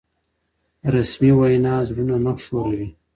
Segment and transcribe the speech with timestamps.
[0.93, 2.87] رسمي وینا زړونه نه ښوروي.